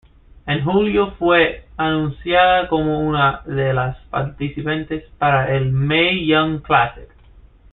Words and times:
En 0.47 0.63
julio, 0.63 1.11
fue 1.19 1.67
anunciada 1.77 2.67
como 2.69 3.01
una 3.07 3.43
de 3.45 3.71
las 3.71 3.97
participantes 4.07 5.03
para 5.19 5.53
el 5.55 5.71
Mae 5.71 6.25
Young 6.25 6.63
Classic. 6.63 7.07